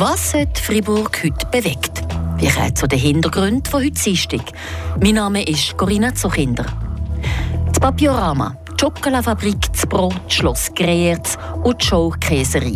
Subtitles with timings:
[0.00, 2.02] Was hat Fribourg heute bewegt?
[2.38, 4.40] Wie kommt zu den Hintergründen von heute Dienstag?
[4.98, 6.64] Mein Name ist Corinna Zuchinder.
[7.66, 12.72] Das Papiorama, die Schokoladefabrik, das Brot, Schloss Greerz und die Show Käserei.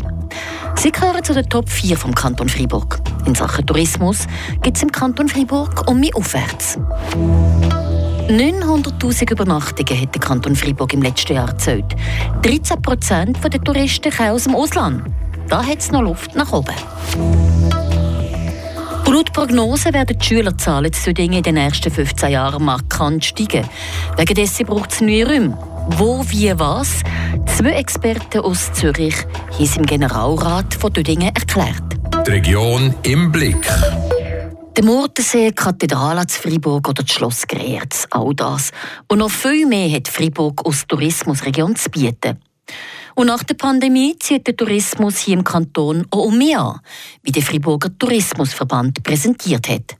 [0.75, 3.00] Sie gehören zu den Top 4 vom Kanton Fribourg.
[3.25, 4.27] In Sachen Tourismus
[4.61, 6.79] gibt es im Kanton Fribourg um mich aufwärts.
[8.29, 11.96] 900.000 Übernachtungen hat der Kanton Fribourg im letzten Jahr gezählt.
[12.43, 15.04] 13 Prozent der Touristen kommen aus dem Ausland.
[15.48, 16.75] Da hat es noch Luft nach oben.
[19.07, 23.64] Laut Prognosen werden die Schülerzahlen zu Dingen in den nächsten 15 Jahren markant steigen.
[24.16, 25.57] Wegen dessen braucht es neue Räume.
[25.90, 27.02] Wo, wie, was?
[27.46, 31.82] Zwei Experten aus Zürich haben es im Generalrat von Dödingen erklärt.
[32.27, 33.69] Die Region im Blick.
[34.77, 38.72] Der Murtensee, die Kathedrale zu Freiburg oder das Schloss Grerz, all das.
[39.06, 42.41] Und noch viel mehr hat Freiburg aus Tourismusregion zu bieten.
[43.14, 46.81] Und nach der Pandemie zieht der Tourismus hier im Kanton auch um mehr an,
[47.22, 49.97] wie der Friburger Tourismusverband präsentiert hat.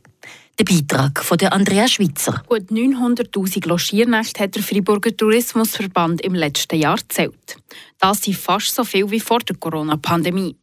[0.59, 2.43] Der Beitrag von der Andrea Schwitzer.
[2.49, 7.57] Gut 900.000 Logiernächte hat der Friburger Tourismusverband im letzten Jahr gezählt.
[7.99, 10.57] Das sind fast so viel wie vor der Corona-Pandemie.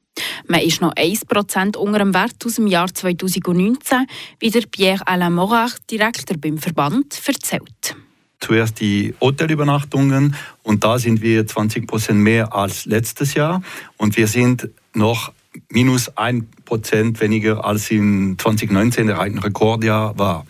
[0.47, 4.05] Man ist noch 1% unter dem Wert aus dem Jahr 2019,
[4.39, 7.95] wie der Pierre-Alain Morat, Direktor beim Verband, erzählt
[8.41, 13.61] zuerst die Hotelübernachtungen und da sind wir 20 Prozent mehr als letztes Jahr
[13.97, 15.31] und wir sind noch
[15.69, 20.45] minus ein Prozent weniger als in 2019 der ein Rekordjahr war.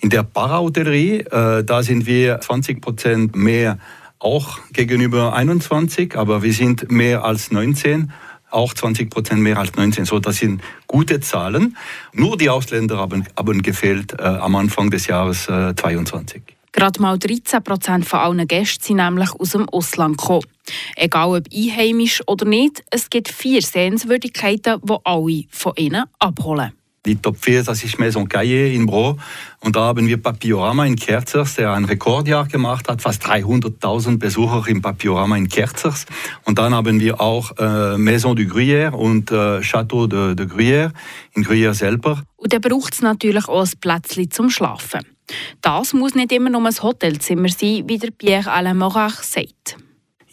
[0.00, 3.78] In der Parahotellerie, äh, da sind wir 20 Prozent mehr
[4.18, 8.12] auch gegenüber 21, aber wir sind mehr als 19
[8.50, 10.04] auch 20 Prozent mehr als 19.
[10.04, 11.76] So, das sind gute Zahlen.
[12.12, 16.42] Nur die Ausländer haben, haben gefehlt äh, am Anfang des Jahres äh, 22.
[16.72, 20.46] Gerade mal 13 Prozent von allen Gästen sind nämlich aus dem Ausland gekommen.
[20.96, 26.72] Egal ob einheimisch oder nicht, es gibt vier Sehenswürdigkeiten, die alle von ihnen abholen.
[27.04, 29.18] Die Top 4, das ist Maison Caillé in Bro.
[29.58, 34.68] Und da haben wir Papiorama in Kerzers, der ein Rekordjahr gemacht hat, fast 300.000 Besucher
[34.68, 36.06] im Papiorama in Kerzers.
[36.44, 40.92] Und dann haben wir auch äh, Maison du Gruyère und äh, Château de, de Gruyère
[41.34, 42.22] in Gruyère selber.
[42.36, 45.11] Und da braucht es natürlich auch ein Plätzchen zum Schlafen.
[45.60, 49.76] Das muss nicht immer nur ein Hotelzimmer sein, wie der Pierre-Alain Morach sagt.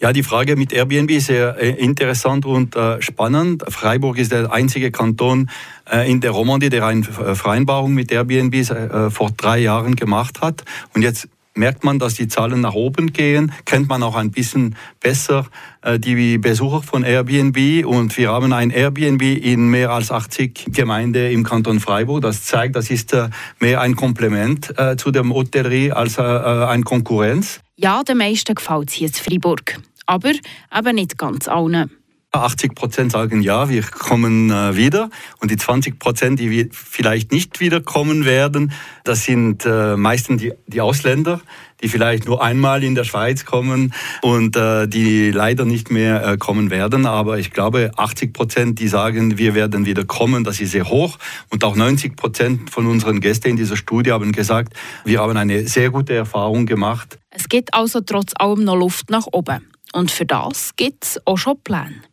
[0.00, 3.64] Ja, die Frage mit Airbnb ist sehr äh, interessant und äh, spannend.
[3.68, 5.50] Freiburg ist der einzige Kanton
[5.90, 10.64] äh, in der Romandie, der eine Vereinbarung mit Airbnb vor drei Jahren gemacht hat.
[10.94, 11.28] Und jetzt
[11.60, 15.46] merkt man, dass die Zahlen nach oben gehen, kennt man auch ein bisschen besser
[15.82, 21.30] äh, die Besucher von Airbnb und wir haben ein Airbnb in mehr als 80 Gemeinden
[21.30, 22.22] im Kanton Freiburg.
[22.22, 23.28] Das zeigt, das ist äh,
[23.60, 27.60] mehr ein Komplement äh, zu der Hotellerie als eine Konkurrenz.
[27.76, 30.32] Ja, den meisten gefällt es hier in Freiburg, aber
[30.76, 31.90] eben nicht ganz allen.
[32.32, 35.10] 80 Prozent sagen ja, wir kommen äh, wieder.
[35.40, 40.80] Und die 20 Prozent, die vielleicht nicht wiederkommen werden, das sind äh, meistens die, die
[40.80, 41.40] Ausländer,
[41.82, 43.92] die vielleicht nur einmal in der Schweiz kommen
[44.22, 47.04] und äh, die leider nicht mehr äh, kommen werden.
[47.04, 51.18] Aber ich glaube, 80 Prozent, die sagen, wir werden wieder kommen, das ist sehr hoch.
[51.48, 54.74] Und auch 90 Prozent von unseren Gästen in dieser Studie haben gesagt,
[55.04, 57.18] wir haben eine sehr gute Erfahrung gemacht.
[57.30, 59.68] Es gibt also trotz allem noch Luft nach oben.
[59.92, 62.09] Und für das gibt es auch schon Pläne.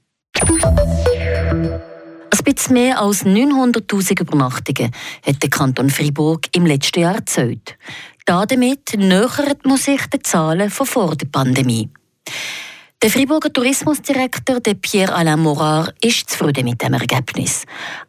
[0.68, 4.92] Ein bisschen mehr als 900.000 Übernachtungen
[5.26, 7.78] hat der Kanton Fribourg im letzten Jahr erzählt.
[8.26, 11.90] Damit nähert man sich den Zahlen von vor der Pandemie.
[13.02, 17.64] Der Friburger Tourismusdirektor Pierre-Alain Morar ist zufrieden mit dem Ergebnis.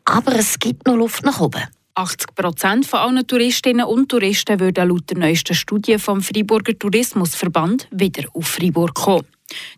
[0.05, 1.63] Aber es gibt noch Luft nach oben.
[1.95, 7.89] 80 Prozent von allen Touristinnen und Touristen würden laut der neuesten Studie vom Friburger Tourismusverband
[7.91, 9.27] wieder auf Fribourg kommen.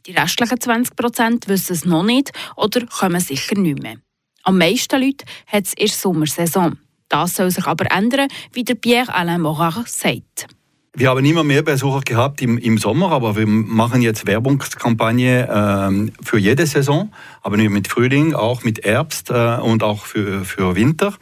[0.06, 3.96] Die restlichen 20 Prozent wissen es noch nicht oder kommen sicher nicht mehr.
[4.42, 6.78] Am meisten Leute hat es der Sommersaison.
[7.08, 10.46] Das soll sich aber ändern, wie der Pierre-Alain Morar sagt.
[10.92, 16.12] Wir haben immer mehr Besucher gehabt im, im Sommer, aber wir machen jetzt Werbungskampagne ähm,
[16.20, 20.74] für jede Saison, aber nicht mit Frühling, auch mit Herbst äh, und auch für, für
[20.74, 21.14] Winter.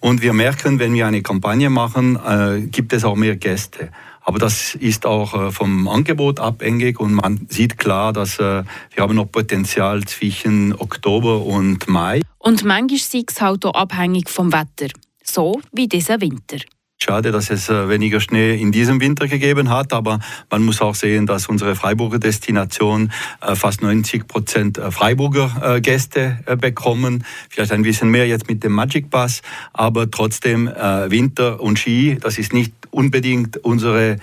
[0.00, 3.90] Und wir merken, wenn wir eine Kampagne machen, äh, gibt es auch mehr Gäste.
[4.24, 8.62] Aber das ist auch äh, vom Angebot abhängig und man sieht klar, dass äh,
[8.94, 12.20] wir haben noch Potenzial zwischen Oktober und Mai.
[12.38, 14.92] Und manchmal ist es halt auch abhängig vom Wetter,
[15.22, 16.58] so wie dieser Winter.
[17.02, 20.20] Schade, dass es äh, weniger Schnee in diesem Winter gegeben hat, aber
[20.52, 23.10] man muss auch sehen, dass unsere Freiburger Destination
[23.40, 27.24] äh, fast 90 Prozent äh, Freiburger Gäste bekommen.
[27.48, 32.38] Vielleicht ein bisschen mehr jetzt mit dem Magic Bus, aber trotzdem Winter und Ski, das
[32.38, 34.18] ist nicht unbedingt unsere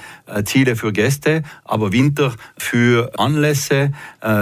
[0.45, 3.91] Ziele für Gäste, aber Winter für Anlässe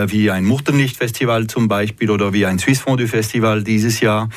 [0.08, 4.30] wie ein Murtenlichtfestival zum Beispiel oder wie ein Swiss Fondue Festival dieses Jahr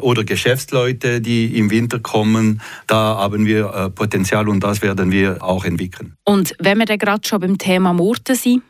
[0.00, 5.42] oder Geschäftsleute, die im Winter kommen, da haben wir äh, Potenzial und das werden wir
[5.42, 6.14] auch entwickeln.
[6.24, 8.62] Und wenn wir dann gerade schon beim Thema Murten sind,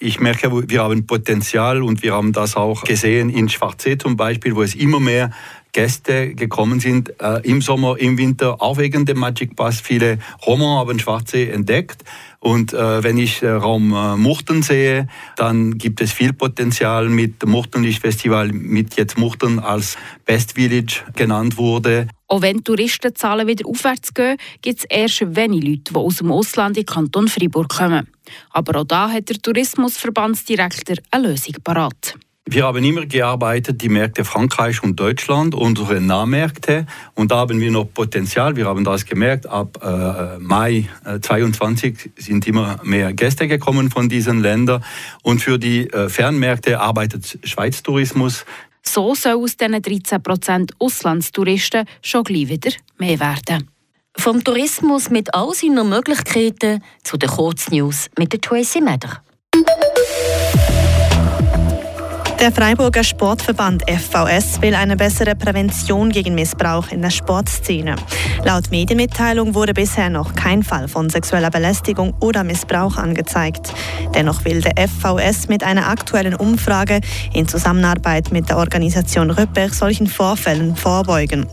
[0.00, 4.54] ich merke, wir haben Potenzial und wir haben das auch gesehen in Schwarzsee zum Beispiel,
[4.54, 5.30] wo es immer mehr
[5.72, 9.80] Gäste gekommen sind äh, im Sommer, im Winter, auch wegen dem Magic Pass.
[9.80, 12.04] Viele Roma haben Schwarzsee entdeckt.
[12.38, 17.42] Und äh, wenn ich äh, Raum äh, Murten sehe, dann gibt es viel Potenzial mit
[17.42, 22.08] dem Murtenlichtfestival, mit jetzt Murten als Best Village genannt wurde.
[22.34, 26.32] Auch wenn die Touristenzahlen wieder aufwärts gehen, gibt es erst wenige Leute, die aus dem
[26.32, 28.08] Ausland in Kanton Freiburg kommen.
[28.50, 32.16] Aber auch da hat der Tourismusverbandsdirektor eine Lösung parat.
[32.44, 36.86] Wir haben immer gearbeitet, die Märkte Frankreich und Deutschland, unsere Nahmärkte.
[37.14, 38.56] Und da haben wir noch Potenzial.
[38.56, 39.46] Wir haben das gemerkt.
[39.46, 44.84] Ab äh, Mai äh, 22 sind immer mehr Gäste gekommen von diesen Ländern.
[45.22, 48.44] Und für die äh, Fernmärkte arbeitet Schweiz Tourismus.
[48.86, 53.70] So soll aus diesen 13 Prozent Auslandstouristen schon gleich wieder mehr werden.
[54.16, 59.23] Vom Tourismus mit all seinen Möglichkeiten zu den Kurznews mit der Tracy Meder.
[62.40, 67.96] Der Freiburger Sportverband FVS will eine bessere Prävention gegen Missbrauch in der Sportszene.
[68.44, 73.72] Laut Medienmitteilung wurde bisher noch kein Fall von sexueller Belästigung oder Missbrauch angezeigt.
[74.14, 77.00] Dennoch will der FVS mit einer aktuellen Umfrage
[77.32, 81.46] in Zusammenarbeit mit der Organisation Röpper solchen Vorfällen vorbeugen.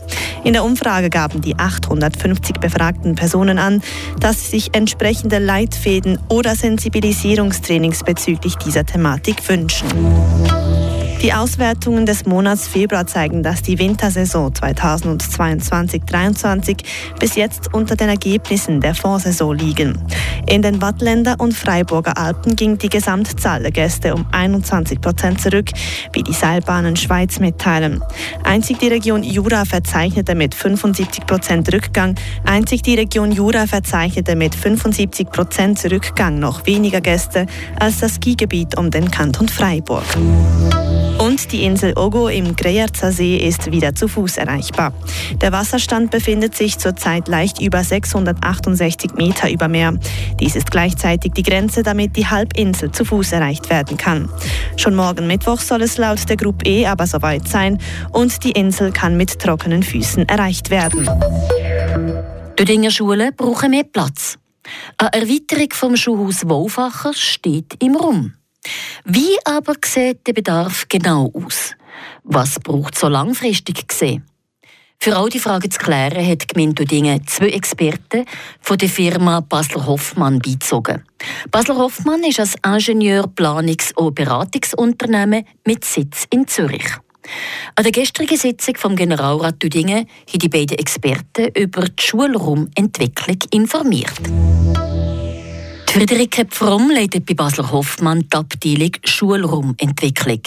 [0.44, 3.80] In der Umfrage gaben die 850 befragten Personen an,
[4.18, 10.81] dass sie sich entsprechende Leitfäden oder Sensibilisierungstrainings bezüglich dieser Thematik wünschen.
[11.22, 16.78] Die Auswertungen des Monats Februar zeigen, dass die Wintersaison 2022-23
[17.20, 20.04] bis jetzt unter den Ergebnissen der Vorsaison liegen.
[20.48, 25.70] In den Wattländer und Freiburger Alpen ging die Gesamtzahl der Gäste um 21 Prozent zurück,
[26.12, 28.02] wie die Seilbahnen Schweiz mitteilen.
[28.42, 34.56] Einzig die Region Jura verzeichnete mit 75 Prozent Rückgang, einzig die Region Jura verzeichnete mit
[34.56, 37.46] 75 Prozent Rückgang noch weniger Gäste
[37.78, 40.02] als das Skigebiet um den Kanton Freiburg.
[41.50, 44.92] Die Insel Ogo im Greyerzer See ist wieder zu Fuß erreichbar.
[45.40, 49.98] Der Wasserstand befindet sich zurzeit leicht über 668 Meter über Meer.
[50.40, 54.28] Dies ist gleichzeitig die Grenze, damit die Halbinsel zu Fuß erreicht werden kann.
[54.76, 57.78] Schon morgen Mittwoch soll es laut der Gruppe E aber soweit sein
[58.12, 61.08] und die Insel kann mit trockenen Füßen erreicht werden.
[62.58, 64.38] Die Dinger Schulen brauchen mehr Platz.
[64.96, 68.34] Eine Erweiterung vom Schulhaus Wolfacher steht im Raum.
[69.04, 71.74] Wie aber sieht der Bedarf genau aus?
[72.24, 74.24] Was braucht so langfristig gesehen?
[75.00, 78.24] Für all die Fragen zu klären, hat die Gemeinde Dudingen zwei Experten
[78.60, 81.02] von der Firma Basler Hoffmann beizogen.
[81.50, 86.86] Basler Hoffmann ist als Ingenieur Planungs- und Beratungsunternehmen mit Sitz in Zürich.
[87.74, 94.12] An der gestrigen Sitzung vom Generalrat Düdingen haben die beiden Experten über die Schulraumentwicklung informiert.
[95.92, 100.40] Friederike Pfromm leitet bei Basler Hoffmann die Abteilung Schulraumentwicklung.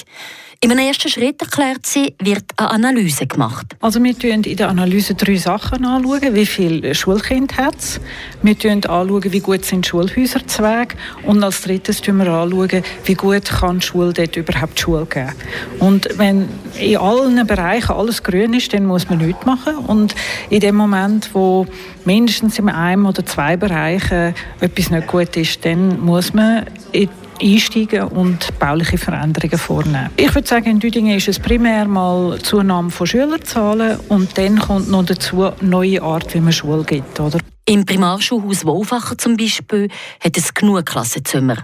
[0.63, 3.67] Einem ersten Schritt erklärt sie, wird eine Analyse gemacht.
[3.81, 6.33] Also wir schauen in der Analyse drei Sachen anschauen.
[6.33, 7.99] Wie viele Schulkinder hat es?
[8.41, 10.95] Wir schauen anschauen, wie gut sind Schulhäuser zu Weg.
[11.23, 15.33] Und als drittes schauen wir anschauen, wie gut kann die Schule dort überhaupt Schule geben.
[15.79, 16.49] Und wenn
[16.79, 19.75] in allen Bereichen alles grün ist, dann muss man nichts machen.
[19.75, 20.15] Und
[20.49, 21.67] in dem Moment, wo
[22.05, 27.09] mindestens in einem oder zwei Bereichen etwas nicht gut ist, dann muss man in
[27.41, 30.09] einsteigen und bauliche Veränderungen vornehmen.
[30.17, 34.89] Ich würde sagen, in Düdingen ist es primär mal Zunahme von Schülerzahlen und dann kommt
[34.89, 37.19] noch dazu eine neue Art, wie man Schule gibt.
[37.19, 37.39] Oder?
[37.67, 39.89] Im Primarschulhaus Wolfacher zum Beispiel
[40.23, 41.57] hat es genug Klassenzimmer.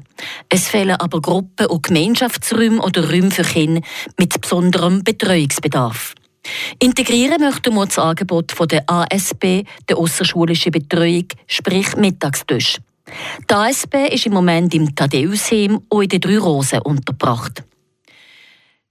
[0.49, 3.81] Es fehlen aber Gruppen- und Gemeinschaftsräume oder Räume für Kinder
[4.17, 6.15] mit besonderem Betreuungsbedarf.
[6.79, 12.77] Integrieren möchten wir das Angebot von der ASB, der außerschulischen Betreuung, sprich Mittagstisch.
[13.49, 17.63] Die ASB ist im Moment im Thaddeusheim und in den Drei Rosen untergebracht.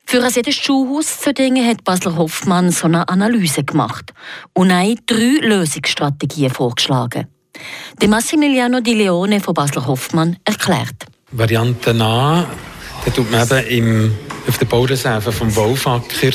[0.06, 4.12] Für ein jedes Schulhaus zu Dingen hat Basler Hoffmann so eine Analyse gemacht
[4.54, 7.28] und eine drei Lösungsstrategien vorgeschlagen.
[8.02, 11.06] Die Massimiliano Di Leone von Basler Hoffmann erklärt.
[11.30, 12.44] Variante A,
[13.04, 14.14] da tut man eben im,
[14.48, 16.32] auf der Baureserve vom Wolfacker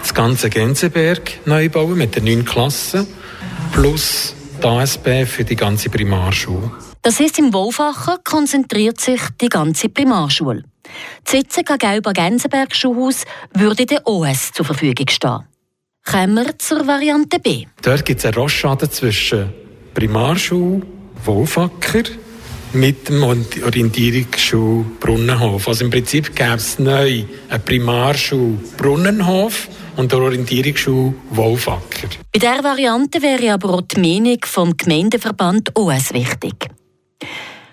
[0.00, 3.06] das ganze Gänseberg neu bauen mit den neun Klassen
[3.72, 4.34] plus
[4.64, 6.70] die ASB für die ganze Primarschule.
[7.02, 10.64] Das heisst, im Wolfacher konzentriert sich die ganze Primarschule.
[11.26, 15.40] Die Sitzung an Gelber-Gensenberg Schulhaus würde der OS zur Verfügung stehen.
[16.10, 17.66] Kommen wir zur Variante B.
[17.82, 19.52] Dort gibt es einen Rostschaden zwischen
[19.92, 20.82] Primarschule,
[21.24, 22.04] Wolfacker
[22.72, 25.68] mit dem Orientierungsschule Brunnenhof.
[25.68, 32.08] Also im Prinzip gäbe es neu eine Primarschule Brunnenhof und der Orientierungsschule Wolfacker.
[32.32, 36.54] Bei dieser Variante wäre aber auch die Meinung vom Gemeindeverband OS wichtig.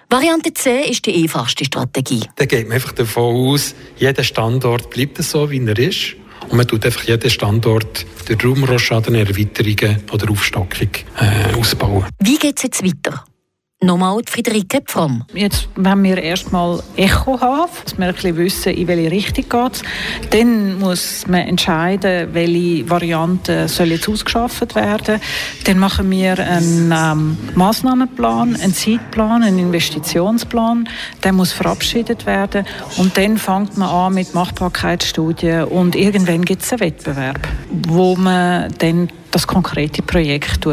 [0.10, 2.22] Variante C ist die einfachste Strategie.
[2.36, 6.16] Da geht man einfach davon aus, jeder Standort bleibt so, wie er ist.
[6.50, 12.06] Und man tut einfach jeden Standort durch Raumrostschaden, Erweiterungen oder Aufstockung äh, ausbauen.
[12.20, 13.24] Wie geht es jetzt weiter?
[13.84, 15.24] Nochmal Friederike Pfromm.
[15.34, 19.82] Jetzt wenn wir erstmal Echo haben, dass wir ein wissen, in welche Richtung geht.
[20.30, 25.20] Dann muss man entscheiden, welche Varianten soll jetzt ausgeschafft werden.
[25.64, 30.88] Dann machen wir einen ähm, Massnahmenplan, einen Zeitplan, einen Investitionsplan.
[31.24, 32.68] Der muss verabschiedet werden.
[32.98, 38.72] Und dann fängt man an mit Machbarkeitsstudien und irgendwann gibt es einen Wettbewerb, wo man
[38.78, 40.68] dann das konkrete Projekt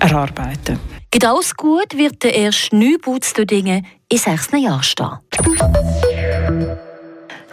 [0.00, 0.80] erarbeitet.
[1.14, 5.16] Geht alles gut, wird der erste Neubau zu Dingen in sechs Jahren stehen.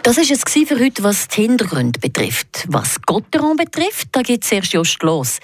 [0.02, 2.66] Das war es für heute, was die Hintergründe betrifft.
[2.66, 5.38] Was Gotteron betrifft, da geht es erst just los.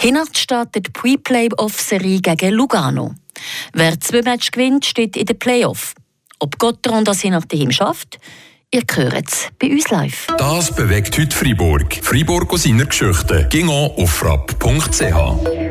[0.00, 3.12] Hinart startet die Pre-Playoff-Serie gegen Lugano.
[3.74, 5.92] Wer zwei Matches gewinnt, steht in den Playoff.
[6.38, 8.18] Ob Gotteron das nachdem schafft,
[8.70, 10.26] ihr hört es bei uns live.
[10.38, 12.00] Das bewegt heute Freiburg.
[12.02, 13.46] Freiburg aus seiner Geschichte.
[13.50, 15.67] Ging auf frapp.ch.